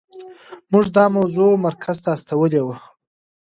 [0.71, 2.77] موږ دا موضوع مرکز ته استولې وه.